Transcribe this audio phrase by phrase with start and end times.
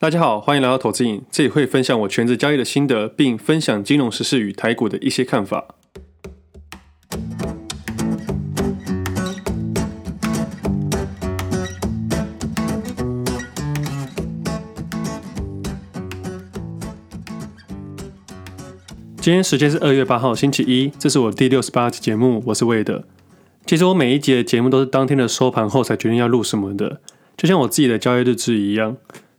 [0.00, 5.74] 大家好，欢迎来到投资影，这里会分享我全职交易的心得，并分享金融时事与台股的一些看法。
[19.20, 23.02] 今天时间是二月八号星期一，这是我第六十八集节目，我是魏德。
[23.66, 27.00] 其实我每一集的节目都是当天的收盘后才决定要录什么的，
[27.36, 28.96] 就像我自己的交易日志一样。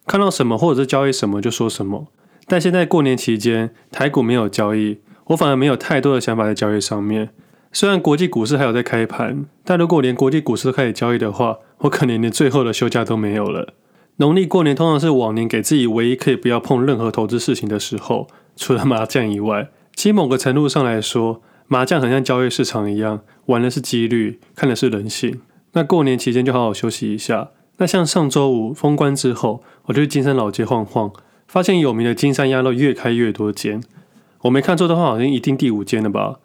[0.09, 2.07] 看到什么或者是交易什么就说什么，
[2.47, 7.29] 但现在过年期间台股没有交易，我反而没有太多的想法在交易上面。
[7.71, 13.75] 虽然国际股市还有在开盘，但如果连国际股市都开始交易的话，我可能连最后的休假都没有了。
[14.15, 25.39] 农历过年通常是往年给自己唯一可以不要碰任何投资事情的时候，除了麻将以外，其实某个程度上来说，麻将很像交易市场一样，玩的是几率，看的是人性。
[25.73, 27.49] 那过年期间就好好休息一下。
[27.79, 31.11] 那像上周五封关之后，我就去金山老街晃晃，
[31.47, 33.81] 发现有名的金山鸭肉越开越多间。
[34.41, 36.39] 我没看错的话，好像一定第五间了吧？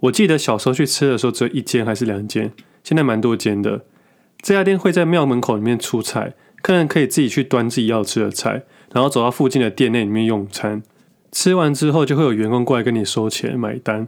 [0.00, 3.80] 我记得小时候去吃的时候只有一间还是两间，现在蛮多间的。
[4.42, 10.82] 这家店会在庙门口里面出菜，客人可以自己去端自己要吃的菜，然后走到附近的店内里面用餐。
[11.32, 14.06] 吃完之后就会有员工过来跟你收钱买单。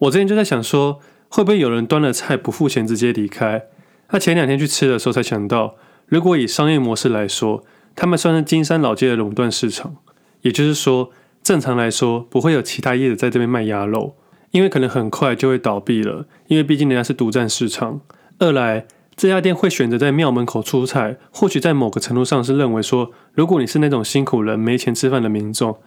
[0.00, 1.00] 我之前就在想说，
[1.30, 3.64] 会不会有人端了菜不付钱直接离开？
[4.10, 5.76] 那前两天去吃的时候才想到。
[6.10, 9.94] 如果以商业模式来说，他们算是金山老街的垄断市场，
[10.42, 14.16] 也就是说，正常来说不会有其他业者在这边卖鸭肉，
[14.50, 18.00] 因为可能很快就会倒闭了，因为毕竟人家是独占市场。
[18.40, 25.78] 二来，这家店会选择在庙门口出菜，或许在某个程度上是认为说，如果你是那种辛苦人、没钱吃饭的民众，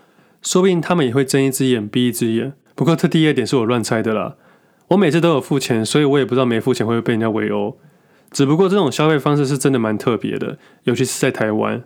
[0.42, 2.54] 说不定他们也会睁一只眼闭一只眼。
[2.76, 4.36] 不过这第二点是我乱猜的啦，
[4.88, 7.78] 我每次都有付钱，所以我也不知道没付钱会不会被人家围殴。
[8.34, 11.82] 只不过这种消费方式是真的蛮特别的，尤其是在台湾。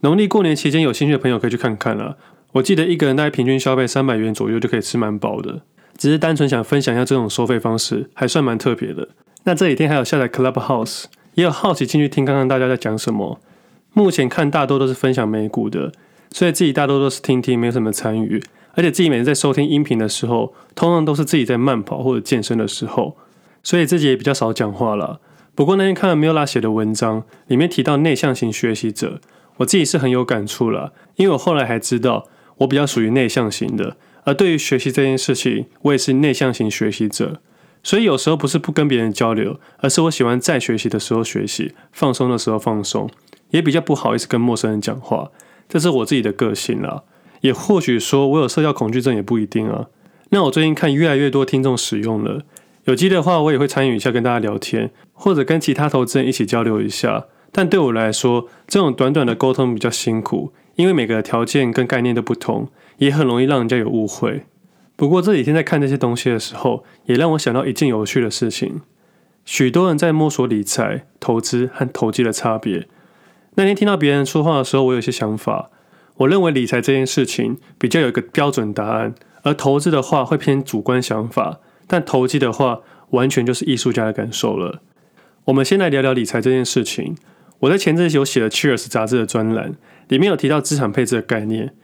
[0.00, 2.16] 农历过年期间，有兴趣的朋友可以去看看啦。
[2.52, 5.60] 我记得一个人大概平均消费三百元左右就可以吃蛮饱的。
[5.96, 9.10] 只是单纯想分享一下这种收费方式，还算蛮特别的。
[9.44, 11.04] 那这几天还有下载 Clubhouse，
[11.34, 13.38] 也有好奇进去听看看大家在讲什么。
[13.92, 15.92] 目前看大多都是分享美股的，
[16.30, 18.42] 所以自己大多都是听听，没有什么参与。
[18.74, 23.16] 而且自己每次在收听音频的时候，通常都是自己在慢跑或者健身的时候，
[23.62, 25.20] 所以自己也比较少讲话了。
[25.54, 29.20] 不过那天看了 Mila 写的文章，里面提到内向型学习者，
[29.58, 30.94] 我自己是很有感触了。
[31.16, 32.26] 因为我后来还知道，
[32.58, 37.40] 我比较属于内向型的，而对于学习这件事情，我也是内向型学习者。
[37.82, 43.10] 所以有时候不是不跟别人交流，而是我喜欢在学习的时候学习，放松的时候放松，
[43.50, 45.30] 也比较不好意思跟陌生人讲话。
[45.68, 47.02] 这是我自己的个性啦，
[47.40, 49.86] 也或许说我有社交恐惧症也不一定啊。
[50.30, 52.42] 那我最近看越来越多听众使用了。
[52.84, 57.26] 有机的话，我也会参与一下，跟大家聊天，或者跟其他投资人一起交流一下。
[57.52, 64.42] 但对我来说，这种短短的沟通比较辛苦，因为每个条件跟概念都不同，也很容易让人家有误会。
[64.96, 68.80] 不过这几天在看这些东西的时候，也让我想到一件有趣的事情：
[69.44, 72.88] 许多人在摸索理财、投资和投机的差别。
[73.54, 75.70] 那天听到别人说话的时候，我有些想法。
[76.16, 81.60] 我认为理财这件事情比较有一个标准答案，而投资的话会偏主观想法。
[81.92, 82.80] 但投机的话，
[83.10, 84.80] 完全就是艺术家的感受了。
[85.44, 87.14] 我们先来聊聊理财这件事情。
[87.58, 89.74] 我在前阵子有写了《Cheers》杂志的专栏，
[90.08, 91.74] 里面有提到资产配置的概念。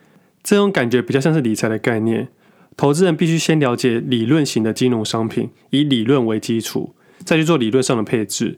[0.42, 2.28] 这种感觉比较像是理财的概念。
[2.74, 8.56] 投资人必须先了解理论型的金融商品，以理论为基础，再去做理论上的配置。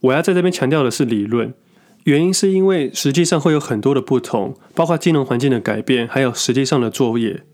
[0.00, 1.54] 我要在这边强调的是理论，
[2.02, 7.44] 原因是因为实际上会有很多的不同，包括金融环境的改变，还有实际上的作业。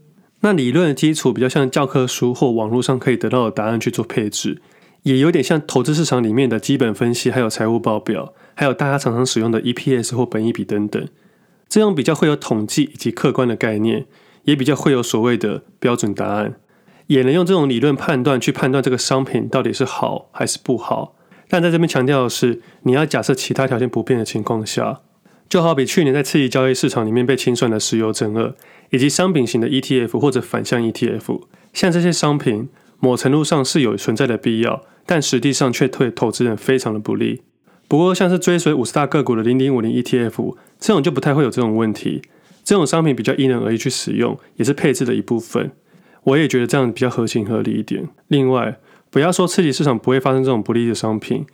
[0.44, 4.60] 那理论的基础比较像教科书或网络上可以得到的答案去做配置，
[5.04, 11.08] 也有点像投资市场里面的基本分析，还有财务报表，还有大家常常使用的 EPS 或本益比等等。
[11.66, 14.04] 这样比较会有统计以及客观的概念，
[14.42, 16.56] 也比较会有所谓的标准答案，
[17.06, 21.16] 也能用这种理论判断去判断这个商品到底是好还是不好。
[21.48, 25.00] 但在这边强调的是，你要假设其他条件不变的情况下。
[25.48, 28.54] 就好比去年在次级交易市场里面被清算的石油正二，
[28.90, 31.42] 以及商品型的 ETF 或者反向 ETF，
[31.72, 37.42] 像这些商品，某程度上是有存在的必要，但实际上却对投资人非常的不利。
[37.86, 42.22] 不过像是追随五十大个股的零零五零 ETF，这种就不太会有这种问题。
[42.64, 45.70] 这种商品比较因人而异去使用，也是配置的一部分。
[46.22, 48.08] 我也觉得这样比较合情合理一点。
[48.28, 48.78] 另外，
[49.10, 51.44] 不要说次级市场不会发生这种不利的商品，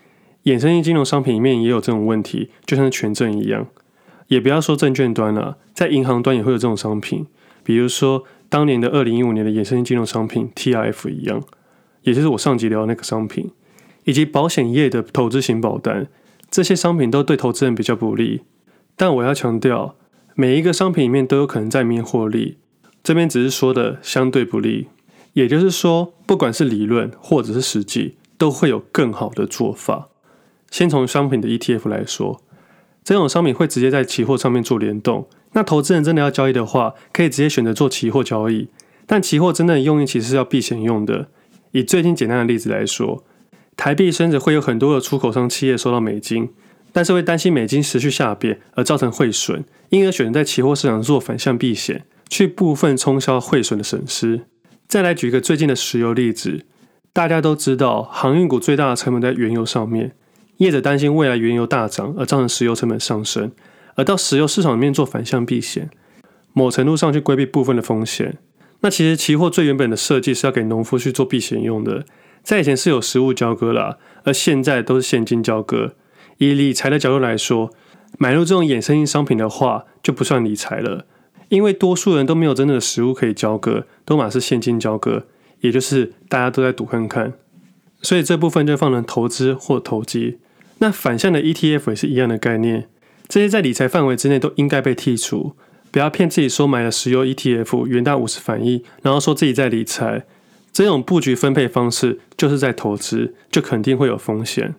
[0.45, 3.67] 衍生性金融商品里面也有这种问题，就像是权证一样。
[4.29, 7.27] 也不要说证券端了，在银行端也会有这种商品，
[7.65, 11.43] 比如说当年的二零一五年的衍生性金融商品 TRF 一样，
[12.03, 13.51] 也就是我上集聊的那个商品，
[14.05, 16.07] 以及保险业的投资型保单，
[16.51, 18.43] 这些商品都对投资人比较不利。
[18.97, 19.97] 但我要强调，
[20.35, 22.59] 每一个商品里面都有可能在里面获利。
[23.03, 24.87] 这边只是说的相对不利，
[25.33, 30.09] 也就是说，不管是理论或者是实际，都会有更好的做法。
[30.71, 32.41] 先从商品的 ETF 来说，
[33.03, 35.29] 这种商品会直接在期货上面做联动。
[35.53, 38.69] 那投资人真的要交易的话，可以直接选择做期货交易。
[39.07, 41.29] 但期货真正的用意其实是要避险用的。
[41.73, 43.25] 以最近简单的例子来说，
[43.77, 46.51] 台币升值会有很多的出口商企业收到美金，
[46.93, 52.05] 但是会担心美金持续下贬而造成汇损，因而选择在期货市场做反向避险。
[52.29, 54.43] 去部分冲销汇损的损失。
[54.87, 56.65] 再来举一个最近的石油例子，
[57.13, 60.13] 大家都知道，航运股最大的成本在原油上面。
[60.61, 63.51] 业者担心未来原油大涨而造成石油成本上升，
[63.95, 65.89] 而到石油市场里面做反向避险，
[66.53, 68.37] 某程度上去规避部分的风险。
[68.81, 72.05] 那其实期货最原本的设计是要给农夫去做避险用的，
[72.43, 75.95] 在以前是有实物交割啦，而现在都是现金交割。
[76.37, 77.71] 以理财的角度来说，
[78.19, 81.07] 买入这种衍生性商品的话，就不算理财了。
[81.49, 85.25] 因为多数人都没有真正的实物可以交割，都嘛是现金交割，
[85.61, 87.33] 也就是大家都在赌看看，
[88.03, 90.39] 所以这部分就放成投资或投机。
[90.81, 92.89] 那反向的 ETF 也是一样的概念，
[93.29, 95.55] 这些在理财范围之内都应该被剔除，
[95.91, 100.25] 不要骗自己说买了石油 ETF 远大五十反一，然后说自己在理财，
[100.73, 104.75] 这种布局分配方式就是在投资，就肯定会有风险。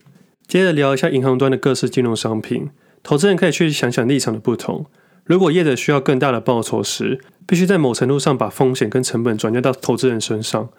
[0.47, 2.69] 接着聊一下银行端的各式金融商品，
[3.03, 4.85] 投资人可以去想想立场的不同。
[5.23, 10.69] 如果业者需要更大的报酬时，必须在某程度上把风险跟成本转嫁到投资人身上，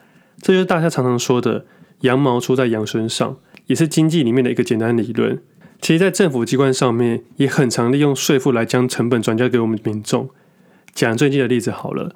[0.42, 1.64] 这就是大家常常说的
[2.02, 3.36] “羊毛出在羊身上”，
[3.66, 5.40] 也是经济里面的一个简单理论。
[5.80, 10.30] 其实，在政府机关上面也很常利用税负来将成本转嫁给我们民众。
[10.94, 12.14] 讲最近的例子好了，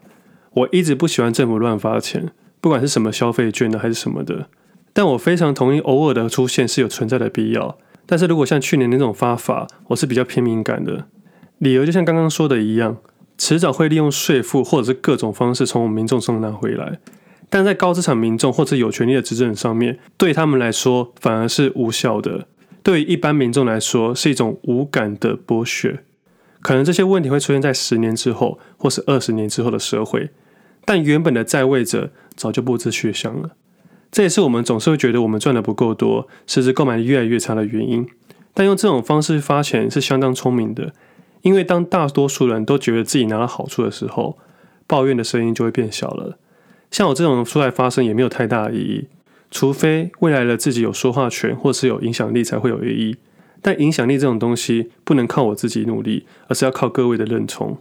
[0.53, 4.49] 我一直不喜欢政府乱发钱，不管是什么消费券的还是什么的，
[4.93, 7.77] 但我非常同意偶尔的出现是有存在的必要。
[8.07, 11.07] 但是如果像去年那种发法，我是比较偏敏感的。
[11.59, 12.99] 理由就像刚刚说的一样，
[13.37, 17.01] 迟早会利用税负或者是各种方式从我们民众中拿回来。
[17.49, 22.47] 但在高资产民众或者有权力的执政人上面，对他们来说反而是无效的。
[22.83, 26.01] 对于一般民众来说，是一种无感的剥削。
[26.61, 30.31] 可能这些问题会出现在十年之后，或是二十年之后的社会，
[30.85, 33.51] 但原本的在位者早就不知去向了。
[34.11, 38.09] 这也是我们总是会觉得我们赚的不够多，甚至购买力越来越差的原因。
[38.55, 40.93] 但用这种方式发钱是相当聪明的。
[41.43, 44.37] 因为当大多数人都觉得自己拿了好处的时候，
[44.87, 46.39] 抱怨的声音就会变小了。
[46.91, 49.09] 像我这种出来发声也没有太大的意义，
[49.51, 53.17] 除非未来的自己有说话权或是有影响力才会有意义。
[53.61, 57.79] 但影响力这种东西不能靠我自己努力，而是要靠各位的认同。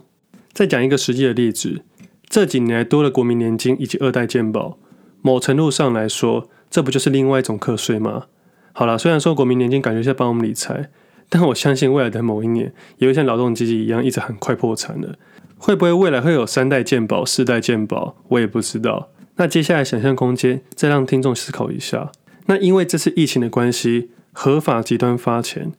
[0.52, 1.82] 再讲一个实际的例子，
[2.28, 4.78] 这几年来多了国民年金以及二代健保，
[5.22, 8.26] 某程度上来说，这不就是另外一种课税吗？
[8.72, 10.90] 好了，虽然说国民年金感觉是在帮我们理财。
[11.28, 15.18] 但我相信未来的某一年，也会像劳动基金一样一直很快破产的。
[15.56, 18.16] 会不会未来会有三代健保、四代健保？
[18.28, 19.10] 我也不知道。
[19.36, 22.12] 那接下来想象空间，再让听众思考一下。
[22.46, 25.72] 那因为这次疫情的关系，合法极端发钱，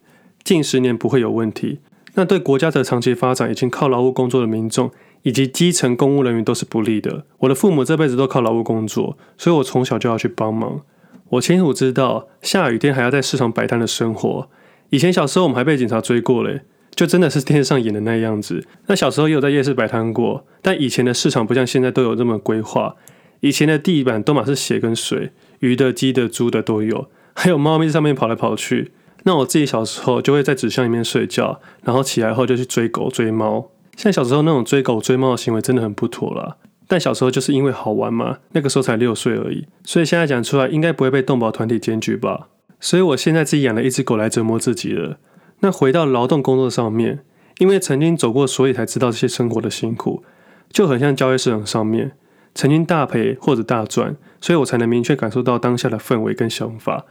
[0.44, 1.80] 近十年不会有问题。
[2.14, 4.90] 那对国家的长期发展，已经靠劳务工作的民众
[5.22, 7.24] 以及基层公务人员都是不利的。
[7.38, 10.82] 我的父母这辈子都靠劳务工作，所以我从小就要去帮忙。
[11.30, 14.48] 我清楚知道，下雨天还要在市场摆摊的生活。
[14.90, 16.62] 以前小时候我们还被警察追过嘞，
[16.98, 18.66] 就真的是电视上演的那样子。
[18.88, 22.96] 那小时候也有在夜市摆摊过，但以前的市场不像现在都有这么规划。
[23.38, 28.90] 以前的地板都满是血跟水，鱼的、鸡的、猪的都有，还有猫咪在上面跑来跑去。
[29.22, 33.70] 那我自己小时候就会在纸箱里面睡觉，然后起来后就去追狗追猫。
[33.96, 36.56] 像小时候那种追狗追猫的行为真的很不妥啦，
[36.88, 42.48] 但小时候就是因为好玩嘛，那个时候才六岁而已，所以现在讲出来应该不会被动保团体检举吧。
[42.80, 45.18] 所以我现在自己养了一只狗来折磨自己了。
[45.60, 47.20] 那回到劳动工作上面，
[47.58, 50.22] 因为曾经走过，所以才知道这些生活的辛苦，
[50.70, 52.12] 就很像交易市场上面
[52.54, 57.04] 曾经大赔或者大赚，所以我才能明确感受到当下的氛围跟想法。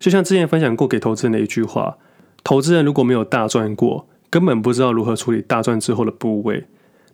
[0.00, 1.96] 就像之前分享过给投资人的一句话：
[2.42, 6.64] 投资人如果没有大赚过，根本不知道如何处理大赚之后的部位。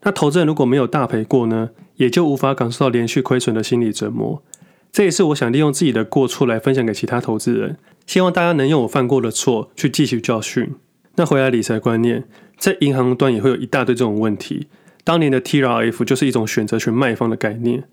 [0.03, 4.43] 那投资人如果没有大赔过呢，也就无法感受到连续亏损的心理折磨。
[4.91, 7.77] 这也是我想利用自己的过错来分享给其他投资人。
[8.09, 10.75] 希望大家能用我犯过的错去汲取教训。
[11.17, 12.25] 那回来理财观念，
[12.57, 14.67] 在银行端也会有一大堆这种问题。
[15.05, 17.85] 当年的 TRF 就是一种选择权卖方的概念。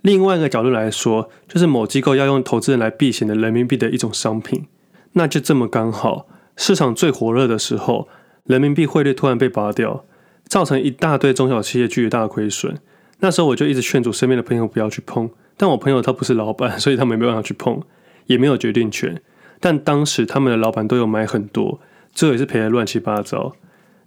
[0.00, 4.64] 另外一个角度来说，就是某机构要用投资人来避险的人民币的一种商品。
[5.12, 8.08] 那就这么刚好，市场最火热的时候，
[8.44, 10.06] 人民币汇率突然被拔掉，
[10.46, 12.78] 造成一大堆中小企业巨大的亏损。
[13.20, 17.82] 那时候我就一直劝阻身边的朋友不要去碰，但我朋友他不是老板，所以他没办法去碰，
[18.24, 19.20] 也没有决定权。
[19.60, 21.80] 但当时他们的老板都有买很多，
[22.12, 23.54] 最后也是赔得乱七八糟。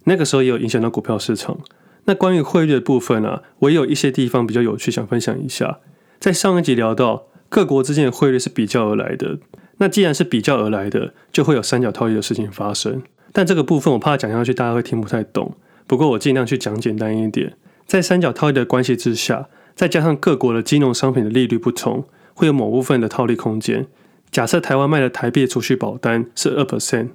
[0.04, 1.58] 那个时候也有影响到股票市场，
[2.04, 5.78] 那关于汇率的部分啊，我也有一些地方比较有趣，想分享一下。
[6.18, 9.38] 在上一集聊到各国之间的汇率是比较而来的，
[9.78, 13.02] 那既然是比较而来的，就会有三角套利的事情发生。
[13.32, 15.54] 但这个部分我怕讲下去大家会听不太懂，
[15.86, 17.56] 不过我尽量去讲简单一点。
[17.86, 22.04] 在三角套利的关系之下，再加上各国的金融商品的利率不同，
[22.34, 23.86] 会有某部分的套利空间。
[24.32, 27.10] 假设台湾卖的台币储蓄保单是二 percent，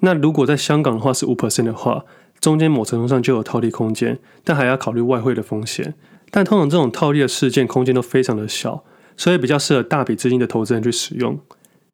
[0.00, 2.06] 那如果在香港的话是五 percent 的话，
[2.40, 5.92] 中间某程度上就有套利空间，但还要考虑外汇的风险。
[6.30, 8.82] 但通常这种套利的事件空间都非常的小，
[9.18, 11.38] 所以比较适合大笔资金的投资人去使用。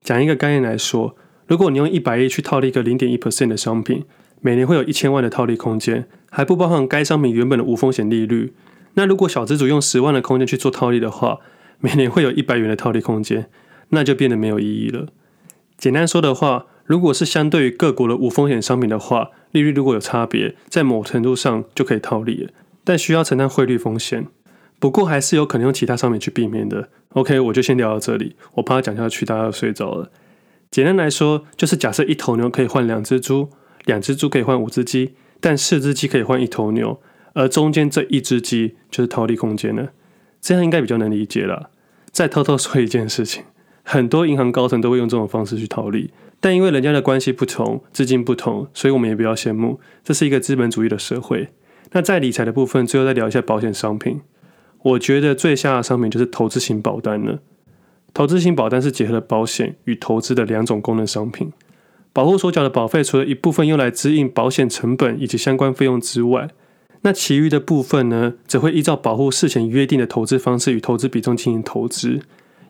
[0.00, 1.16] 讲一个概念来说，
[1.48, 4.04] 如果你用一百亿去套利一个零点一 percent 的商品，
[4.40, 8.54] 每年会有一千万的套利空间，还不包含该商品原本的无风险利率。
[8.94, 11.38] 那如果小资主用十万的空间去做套利的话，
[11.80, 13.50] 每年会有一百元的套利空间。
[13.90, 15.06] 那就变得没有意义了。
[15.76, 22.50] 简单说的话，如果是相对于各国的无风险商品的话，利率如果有差别，在某程度上就可以套利了，
[22.84, 24.26] 但需要承担汇率风险。
[24.80, 26.88] 不过还是有可能用其他商品去避免的。
[27.10, 30.10] OK，我就先聊到这里，我怕讲下去大家要睡着了。
[30.70, 33.48] 简单来说，就是假设一头牛可以换两只猪，
[33.84, 37.00] 两只猪可以换五只鸡，但四只鸡可以换一头牛，
[37.32, 39.90] 而中间这一只鸡就是套利空间了。
[40.40, 41.70] 这样应该比较能理解了。
[42.12, 43.44] 再偷偷说一件事情。
[43.90, 49.80] 很多银行高层都会用这种方式去套利，但因为人家的关系不同，资金不同，所以我们也不要羡慕。
[50.04, 51.48] 这是一个资本主义的社会。
[51.92, 54.20] 那在理财的部分，最后再聊一下保险商品。
[54.82, 57.38] 我觉得最瞎的商品就是投资型保单了。
[58.12, 61.50] 投资型保单是结合了保险与投资的两种功能商品。
[62.12, 66.50] 保护所缴的保费，除了一部分用来支应保险成本以及相关费用之外，
[67.00, 72.20] 那其余的部分呢，则会依照保护事前约定的投资方式与投资比重进行投资。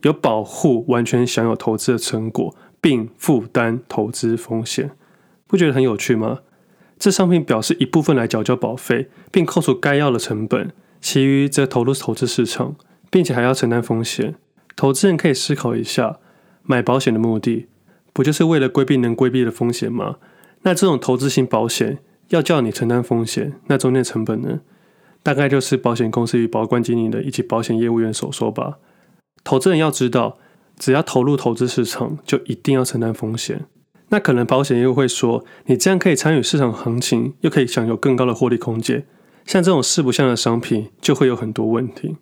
[0.03, 4.93] 有保护完全享有投资的成果，并负担投资风险，
[5.47, 6.41] 不觉得很有趣吗？
[6.99, 12.75] 这商品表示一部分来缴交保费，并扣除该要的成本，其余则投入投资市场，
[13.11, 14.35] 并且还要承担风险。
[14.75, 16.19] 投资人可以思考一下，
[16.63, 17.67] 买保险的目的
[18.13, 20.17] 不就是为了规避能规避的风险吗？
[20.63, 21.99] 那这种投资型保险
[22.31, 24.61] 要叫你承担风险，那中间成本呢？
[25.23, 28.79] 大概就是保险公司与保管经理的以及保险业务员所说吧。
[29.45, 30.39] 投资人要知道，
[30.79, 33.65] 只要投入投资市场，就一定要承担风险。
[34.11, 39.07] 那可能保险业务会说，你这样可以参与市场行情，又可以享有更高的获利空间。
[39.45, 42.17] 像这种四不像的商品，就会有很多问题。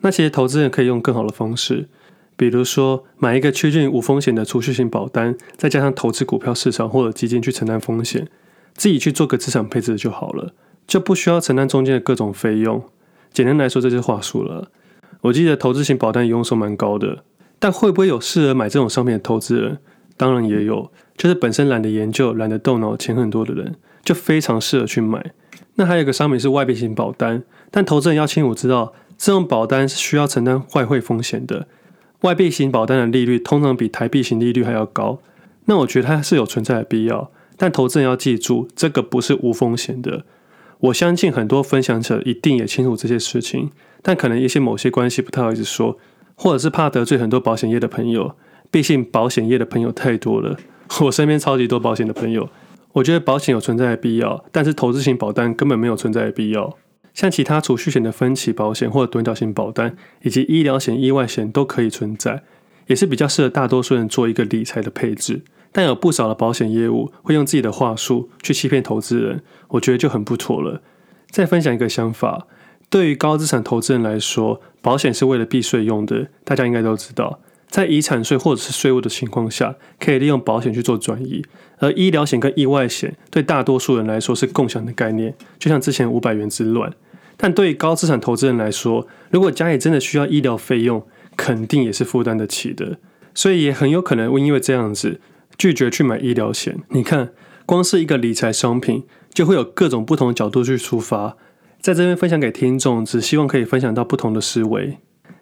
[0.00, 1.88] 那其实投资人可以用更好的方式，
[2.36, 8.28] 比如说买一个趋近无风险的储蓄型保单，再加上投资股票市场或者基金去承担风险，
[8.74, 10.52] 自己去做个资产配置就好了，
[10.86, 12.82] 就不需要承担中间的各种费用。
[13.32, 14.70] 简单来说，这就是话术了。
[15.24, 17.24] 我记得投资型保单佣收蛮高的，
[17.58, 19.78] 但会不会有适合买这种商品的投资人？
[20.18, 25.32] 当然也有，就是本身懒得研究、懒得动脑、钱很多的人，就非常适合去买。
[25.76, 31.66] 那还有一个商品是外币型保单，但投资人要清楚知道，这种保单是需要承担外汇风险的。
[32.20, 35.20] 外币型保单的利率通常比台币型利率还要高，
[35.64, 40.26] 那我觉得它是有存在的必要，但投资人要记住，这个不是无风险的。
[40.84, 43.70] 我相信很多分享者一定也清楚这些事情。
[44.02, 45.98] 但可能一些某些关系不太好意思说，
[46.34, 48.34] 或者是怕得罪很多保险业的朋友。
[48.70, 50.58] 毕竟保险业的朋友太多了，
[51.02, 52.50] 我身边超级多保险的朋友。
[52.92, 56.76] 我觉得保险有存在的必要，但是投资型保单根本没有存在的必要。
[57.14, 62.42] 像其他储蓄险的分期保险或者短缴型保单，以及医疗险、意外险都可以存在，
[62.88, 65.42] 也是比较适合大多数人做一个理财的配置。
[65.76, 70.80] 但有不少的保险业务会用自己的话术去欺骗投资人，我觉得就很不妥了。
[71.30, 72.46] 再分享一个想法。
[72.88, 77.40] 对于高资产投资人来说，保险是为了避税用的，大家应该都知道。
[77.66, 81.44] 在遗产税或者是税务的情况下，可以利用保险去做转移。
[81.78, 86.92] 而医疗险跟意外险对大多数人来说是共享的概念，就像之前五百元之乱。
[87.36, 91.04] 但对于高资产投资人来说，如果家里真的需要医疗费用，
[91.36, 92.98] 肯定也是负担得起的，
[93.34, 95.20] 所以也很有可能会因为这样子
[95.56, 96.78] 拒绝去买医疗险。
[96.90, 97.30] 你看，
[97.66, 101.36] 光是一个理财商品，就会有各种不同的角度去出发。
[101.80, 104.98] 在这边分享给听众，只希望可以分享到不同的思维。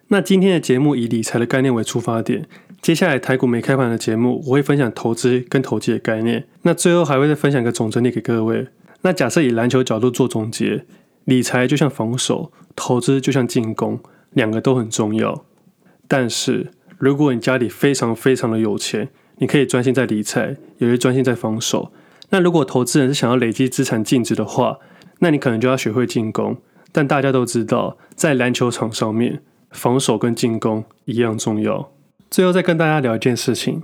[0.08, 2.46] 那今天的节目以理财的概念为出发点，
[2.82, 6.46] 接下来台股没开盘的节目，我会分享投资跟投机的概念。
[6.62, 8.66] 那最后还会再分享一个总整理给各位。
[9.02, 10.84] 那假设以篮球角度做总结，
[11.24, 14.00] 理财就像防守，投资就像进攻，
[14.32, 15.44] 两个都很重要。
[16.06, 19.08] 但是如果你家里非常非常的有钱，
[19.42, 21.90] 你可以专心在理财，也可以专心在防守。
[22.30, 24.78] 那如果投资人是想要累积资产净值的话，
[25.18, 26.56] 那你可能就要学会进攻，
[26.92, 31.90] 但大家都知道，在篮球场上面，防守跟进攻一样重要。
[32.30, 33.82] 最后再跟大家聊一件事情，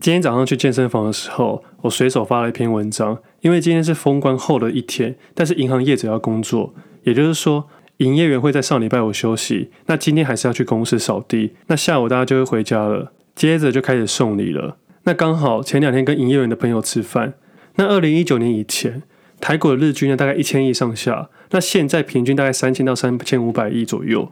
[0.00, 14.76] 今天早上去健身房的时候，我随手发了一篇文章，因为今天是封关后的一天，但是银行业者要工作，也就是说，营业员会在上礼拜五休息，那今天还是要去公司扫地，那下午大家就会回家了，接着就开始送礼了。
[15.04, 17.34] 那刚好前两天跟营业员的朋友吃饭，
[17.76, 19.02] 那二零一九年以前，
[19.40, 24.30] 台股的日均呢大概一千亿上下，那现在平均大概三千到三千五百亿左右。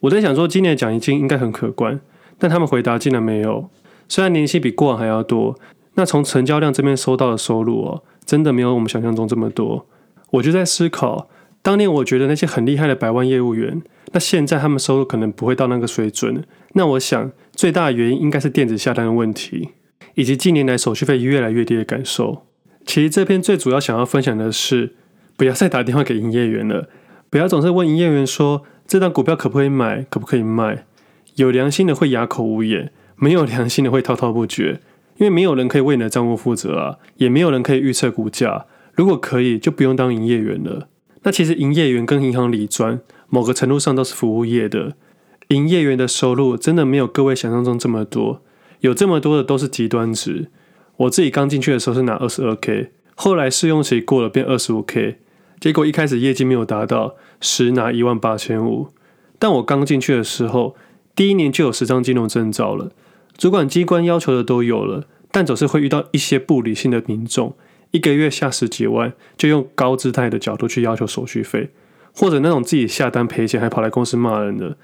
[0.00, 2.00] 我在想说，今年的奖金应该很可观，
[2.38, 3.70] 但他们回答竟然没有。
[4.08, 5.58] 虽然年薪比过往还要多，
[5.94, 9.86] 那从成交量这边收到的收入哦，真的没有我们想象中这么多。
[10.30, 11.28] 我就在思考。
[11.64, 16.44] 当年我觉得那些很厉害的百万业务员，那现在他们收入可能不会到那个水准。
[16.72, 19.68] 那我想最大的原因应该是电子下单的问题，
[20.14, 22.46] 以及近年来手续费越来越低的感受。
[22.84, 24.94] 其实这篇最主要想要分享的是，
[25.36, 26.88] 不要再打电话给营业员了，
[27.30, 30.84] 不要总是问营业员说这档股票可不可以买，可不可以卖。
[31.36, 34.80] 有良心的会哑口无言，没有良心的会滔滔不绝，
[35.16, 38.66] 因为没有人可以为你的账户负责啊，也没有人可以预测股价。
[38.94, 40.88] 如果可以，就不用当营业员了。
[41.22, 44.94] 那其实营业员跟银行理专某个程度上都是服务业的，
[45.48, 48.42] 营业员的收入真的没有各位想象中这么多，
[48.82, 50.48] 有这么多的都是极端值。
[50.98, 55.18] 我自己刚进去的时候是拿二十二 K，后来试用期过了变二十五 K，
[55.58, 58.88] 结果一开始业绩没有达到，实拿一万八千五。
[59.38, 60.76] 但我刚进去的时候，
[61.16, 62.92] 第一年就有十张金融证照了，
[63.36, 67.56] 主管机关要求的都有了，但总是会遇到一些不理性的民众。
[67.92, 71.70] 一个月下十几万，就用高姿态的角度去要求手续费，
[72.14, 74.76] 或者那种自己下单赔钱还跑来公司骂人的，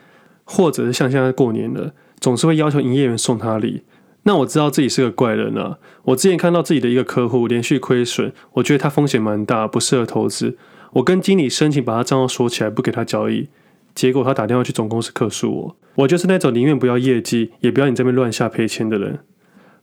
[0.44, 3.82] 或者是像现在过年了，总是会要求营业员送他礼。
[4.24, 5.78] 那我知道自己是个怪人啊。
[6.04, 10.58] 我之前看到自己的一个客户连续亏损，我觉得他风险蛮大，不适合投资。
[10.94, 13.48] 我跟经理申请把他账号锁起来，不给他交易。
[13.94, 15.76] 结果他打电话去总公司客诉我。
[15.96, 19.20] 我就是那种宁愿不要业绩，也不要你这边乱下赔钱的人。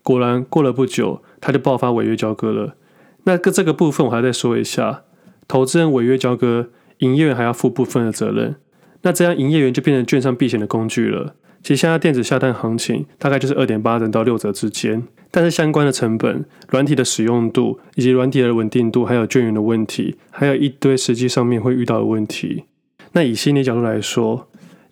[0.03, 2.75] 果然过了不久，他就爆发违约交割了。
[3.23, 5.03] 那个这个部分我还要再说一下，
[5.47, 8.55] 投资人违约交割，营业员还要负部分的责任。
[9.01, 11.35] 那这样营业员就变成券商避险的工具了。
[11.65, 15.01] 其实现在电子下单行情大概就是二点八折到六折之间，
[15.31, 22.65] 但是相关的成本、软体的使用度以及软体的稳定度，还有券源的问题，还有一堆实际上面会遇到的问题。
[23.13, 24.47] 那以心理角度来说，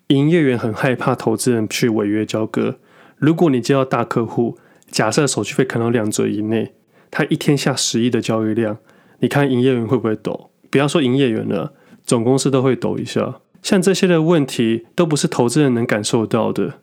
[0.08, 2.80] 营业员很害怕投资人去违约交割。
[3.18, 4.58] 如果你接到大客户，
[4.90, 6.72] 假设手续费可能两折以内。
[7.12, 8.78] 他一天下十亿的交易量，
[9.20, 10.50] 你看营业员会不会抖？
[10.68, 13.36] 不要说营业员了，总公司都会抖一下。
[13.64, 16.74] 像这些的问题，都不是投资人能感受到的。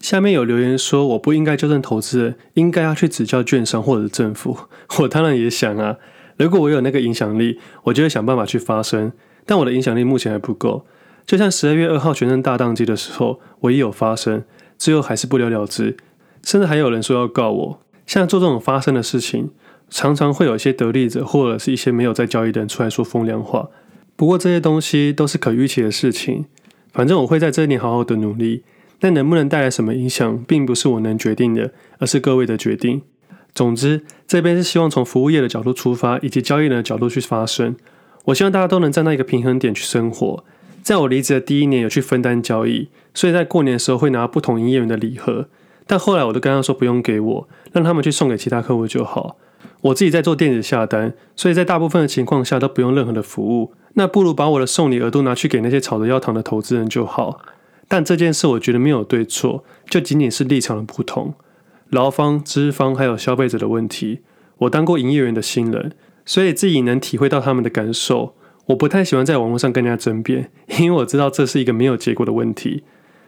[0.00, 4.58] 下面有留言说，我不应该纠正投资人，应该要去指教券商或者政府。
[4.98, 5.96] 我当然也想啊，
[6.36, 9.12] 如果我有那个影响力，我就会想办法去发声。
[9.46, 10.84] 但我的影响力目前还不够。
[11.24, 14.42] 就像十二月二号全身大当机的时候，我也有发声，
[14.76, 15.96] 最后还是不了了之，
[16.42, 17.80] 甚至还有人说要告我。
[18.06, 19.52] 像做这种发生的事情。
[19.90, 23.68] 常常会有一些得利者，或者是一些没有在交易的人出来说风凉话。
[24.16, 26.46] 不过这些东西都是可预期的事情。
[26.92, 28.62] 反正我会在这一年好好的努力。
[29.00, 33.02] 但能不能带来什么影响，并不是我能决定的，而是各位的决定。
[33.54, 37.76] 总之，这边是希望从服务业的角度出发，以及交易人的角度去发声。
[38.26, 40.42] 我希望大家都能站到一个平衡点去生活。
[40.82, 45.48] 在我离职的第一年，有去分担交易，所以在过年的时候会拿不同营业员的礼盒。
[45.86, 49.36] 但后来我都跟他说不用给我，让他们去送给其他客户就好。
[49.84, 53.74] 我自己在做电子下单，所以在大部分的情况下都不用任何的服务。
[53.94, 57.40] 那不如把我的送礼额度拿去给那些吵着要糖的投资人就好。
[57.86, 61.34] 但这件事我觉得没有对错，就仅仅是立场的不同。
[61.90, 64.20] 劳方、资方还有消费者的问题。
[64.56, 65.92] 我当过营业员的新人，
[66.24, 68.34] 所以自己能体会到他们的感受。
[68.68, 72.84] 我不太喜欢在网络上跟人家争辩，因为我知道这是一个没有结果的问题。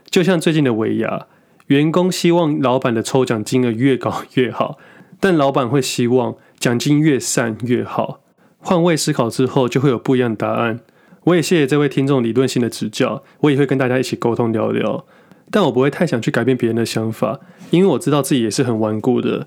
[0.09, 1.27] 就像最近的维亚，
[1.67, 4.79] 员工希望老板的抽奖金额越高越好，
[5.21, 6.35] 但老板会希望。
[6.59, 8.21] 奖金越散越好，
[8.59, 10.81] 换位思考之后就会有不一样的答案。
[11.25, 15.05] 我也谢谢这位听众理论性的指教，我也会跟大家一起沟通聊聊。
[15.51, 17.41] 但我不会太想去改变别人的想法，
[17.71, 19.47] 因为我知道自己也是很顽固的。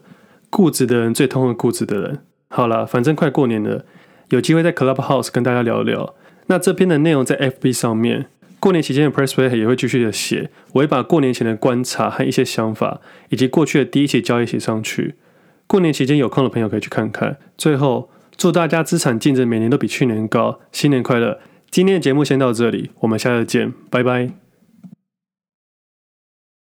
[0.49, 2.19] 固执的人最痛恨固执的人。
[2.49, 3.85] 好了，反正快过年了，
[4.29, 6.15] 有机会在 Clubhouse 跟大家聊聊。
[6.47, 8.25] 那这篇的内容在 FB 上面，
[8.59, 10.49] 过年期间的 Pressplay 也会继续的写。
[10.73, 15.15] 我会把过年前的观察和一些想法，以及过去的第一期交易写上去。
[15.69, 17.37] 过年期间有空的朋友可以去看看。
[17.55, 21.39] 最后，祝大家资产净值每年都比去年高，新年快乐！
[21.69, 24.31] 今天的节目先到这里，我们下次见，拜拜。